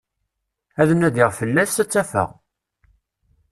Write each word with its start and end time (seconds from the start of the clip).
Ad 0.81 0.89
nadiɣ 0.99 1.29
fell-as, 1.39 1.73
ad 1.81 1.87
tt-afeɣ. 1.89 2.29